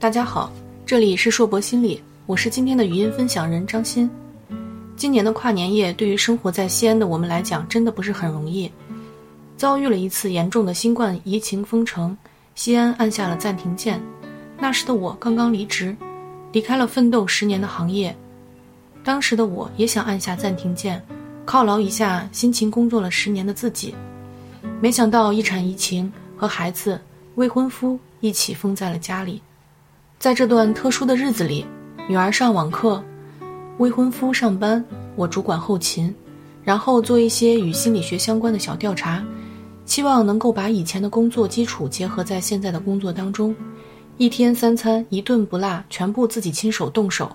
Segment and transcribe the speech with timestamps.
[0.00, 0.52] 大家好，
[0.86, 4.08] 这里是硕博心理，我是今天的语音分享人张欣。
[4.96, 8.70] 今年的跨年夜对于生活在西安的我们来讲，真的不是很容易，
[9.56, 12.16] 遭遇了一次严重的新冠疫情封城，
[12.54, 14.00] 西安按下了暂停键。
[14.56, 15.96] 那时的我刚刚离职，
[16.52, 18.16] 离开了奋斗十年的行业，
[19.02, 21.04] 当时的我也想按下暂停键，
[21.44, 23.92] 犒劳一下辛勤工作了十年的自己，
[24.80, 27.00] 没想到一场疫情和孩子、
[27.34, 29.42] 未婚夫一起封在了家里。
[30.18, 31.64] 在这段特殊的日子里，
[32.08, 33.00] 女儿上网课，
[33.78, 36.12] 未婚夫上班，我主管后勤，
[36.64, 39.24] 然后做一些与心理学相关的小调查，
[39.84, 43.54] 期望能够把以前的工作基础结合在现在的工作当中。
[44.16, 47.30] 一天三餐一顿不落，全部自己亲手动手。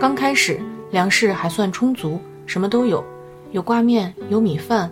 [0.00, 0.60] 刚开始
[0.90, 3.04] 粮食还算充足，什么都有，
[3.52, 4.90] 有挂面，有米饭。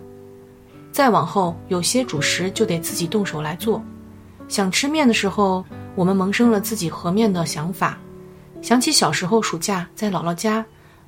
[0.93, 3.83] 再往后，有些主食就得自己动手来做。
[4.47, 5.65] 想吃面的时候。
[5.97, 7.97] 我们萌生了自己和面的想法，
[8.61, 10.63] 想起小时候暑假在姥姥家，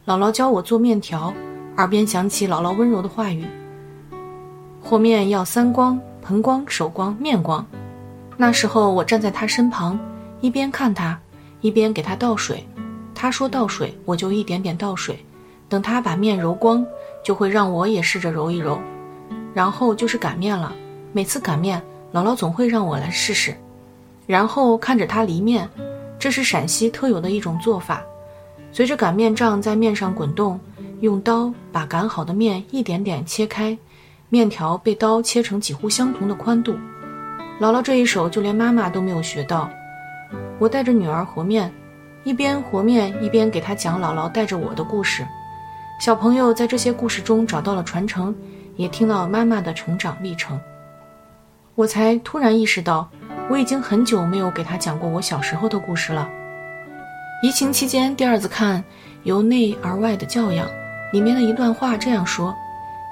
[0.07, 1.31] 姥姥教我做面条，
[1.77, 3.45] 耳边响起姥姥温柔的话语
[4.81, 7.63] ：“和面要三光，盆光、手光、面光。”
[8.35, 9.99] 那时候我站在她身旁，
[10.41, 11.19] 一边看她，
[11.61, 12.67] 一边给她倒水。
[13.13, 15.23] 她说倒水，我就一点点倒水。
[15.69, 16.83] 等她把面揉光，
[17.23, 18.81] 就会让我也试着揉一揉。
[19.53, 20.73] 然后就是擀面了。
[21.11, 21.79] 每次擀面，
[22.11, 23.55] 姥姥总会让我来试试。
[24.29, 25.67] 然后看着它离面，
[26.19, 28.03] 这是陕西特有的一种做法。
[28.71, 30.59] 随着擀面杖在面上滚动，
[30.99, 33.75] 用刀把擀好的面一点点切开，
[34.29, 36.75] 面条被刀切成几乎相同的宽度。
[37.59, 39.67] 姥姥这一手就连妈妈都没有学到。
[40.59, 41.73] 我带着女儿和面，
[42.23, 45.25] 一边和面一边给她讲姥姥带着我的故事。
[45.99, 48.35] 小朋友在这些故事中找到了传承，
[48.75, 50.61] 也听到妈妈的成长历程。
[51.73, 53.09] 我才突然意识到。
[53.49, 56.29] 我已经很久没有给他讲过我小时候的故事了。
[57.41, 58.79] 疫情期间第二次看
[59.23, 60.67] 《由内而外的教养》，
[61.11, 62.55] 里面的一段话这样说：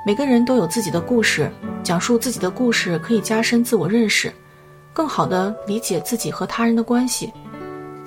[0.05, 1.51] 每个人都有自己的故事，
[1.81, 4.31] 讲述自己的故事可以加深自我认识，
[4.93, 7.33] 更好地理解自己和他人的关系。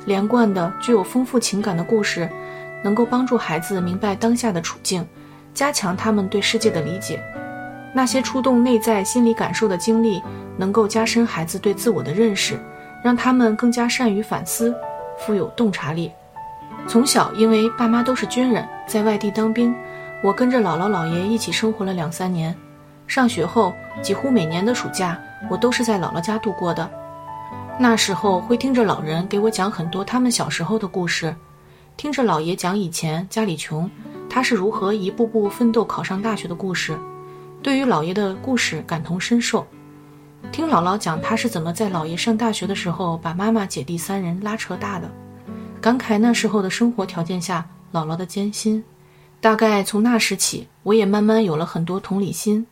[0.07, 2.31] 连贯的、具有丰富情感的故事，
[2.85, 5.05] 能够帮助孩子明白当下的处境，
[5.53, 7.21] 加强他们对世界的理解。
[7.93, 10.23] 那些触动内在心理感受的经历。
[10.61, 12.61] 能够加深孩子对自我的认识，
[13.03, 14.75] 让他们更加善于反思，
[15.19, 16.13] 富有洞察力。
[16.87, 19.75] 从小，因为爸妈都是军人，在外地当兵，
[20.23, 22.55] 我跟着姥姥姥爷一起生活了两三年。
[23.07, 23.73] 上学后，
[24.03, 25.19] 几乎每年的暑假，
[25.51, 26.89] 我都是在姥姥家度过的。
[27.79, 31.35] 那时候会听着老人给我讲很多他们小时候的故事，
[31.97, 33.91] 听着姥爷讲以前家里穷，
[34.29, 36.99] 他是如何一步步奋斗考上大学的故事，
[37.63, 39.67] 对于姥爷的故事感同身受。
[40.53, 45.11] 听姥姥讲，她是怎么在姥爷上大学的时候把妈妈姐弟三人拉扯大的，
[45.81, 48.83] 感慨那时候的生活条件下姥姥的艰辛。
[49.41, 52.67] 大概从那时起，我也慢慢有了很多同理心，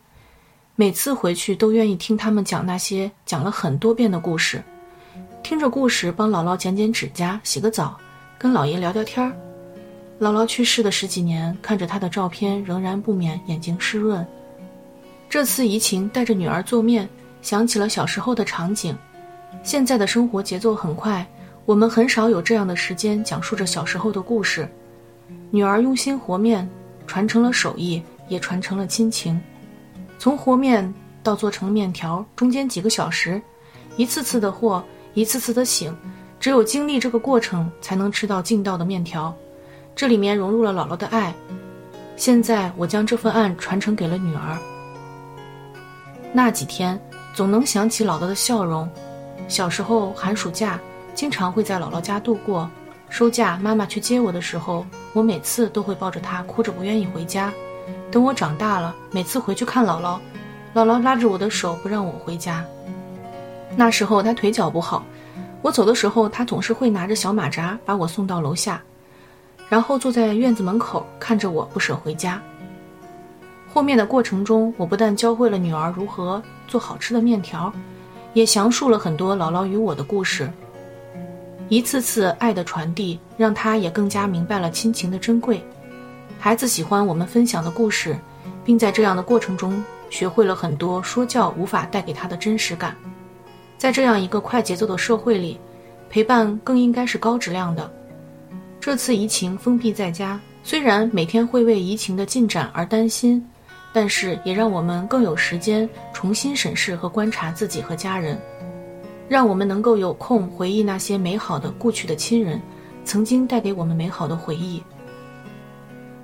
[0.75, 4.61] 每次回去都愿意听他们讲那些讲了很多遍的故事，
[5.41, 7.97] 听着故事帮姥姥剪剪指甲、洗个澡，
[8.37, 9.33] 跟姥爷聊聊天儿。
[10.19, 14.23] 姥姥去世的十几年，看着她的照片，仍然不免眼睛湿润。
[15.29, 17.09] 这次怡情带着女儿做面。
[17.41, 18.97] 想起了小时候的场景，
[19.63, 21.25] 现在的生活节奏很快，
[21.65, 24.67] 我们很少有这样的时间讲述着小时候的故事。
[25.49, 26.69] 女儿用心和面，
[27.07, 29.39] 传承了手艺，也传承了亲情。
[30.17, 33.41] 从和面到做成面条，中间几个小时，
[33.95, 34.83] 一次次的和，
[35.13, 35.95] 一次次的醒，
[36.39, 39.33] 只有经历这个过程，才能吃到劲道的面条。
[39.95, 41.33] 这里面融入了姥姥的爱。
[42.15, 44.57] 现在我将这份爱传承给了女儿。
[46.33, 46.99] 那几天。
[47.39, 48.85] 总能想起姥姥的笑容。
[49.47, 50.77] 小时候寒暑假，
[51.15, 52.69] 经常会在姥姥家度过。
[53.07, 57.49] 收假，妈妈去接我的时候，我每次都会抱着她，哭着不愿意回家。
[58.11, 60.19] 等我长大了，每次回去看姥姥，
[60.75, 62.61] 姥姥拉着我的手不让我回家。
[63.73, 65.05] 那时候她腿脚不好，
[65.61, 68.81] 我走的时候，她总是会拿着小马扎把我送到楼下，
[69.69, 72.41] 然后坐在院子门口看着我，不舍回家。
[73.71, 77.71] 和面的过程中，我不但教会了女儿如何做好吃的面条，
[78.33, 80.51] 也详述了很多姥姥与我的故事。
[81.69, 85.63] 一次次爱的传递，让她也更加明白了亲情的珍贵。
[86.39, 88.17] 孩子喜欢我们分享的故事，
[88.65, 92.95] 并在这样的过程中学会了很多说教无法带给他的真实感。
[93.77, 95.59] 在这样一个快节奏的社会里，
[96.09, 97.89] 陪伴更应该是高质量的。
[98.79, 103.45] 这次怡情封闭在家，虽然每天会为怡情的进展而担心。
[103.93, 108.39] 但是也让我们更有时间重新审视和观察自己和家人。
[109.27, 112.59] 让我们能够有空回忆那些美好的过去的亲人，
[113.05, 114.83] 曾经带给我们美好的回忆。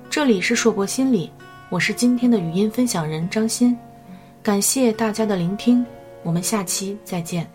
[0.10, 1.32] 这里是硕博心理，
[1.70, 3.78] 我是今天的语音分享人张欣，
[4.42, 5.86] 感谢大家的聆听，
[6.24, 7.55] 我们下期再见。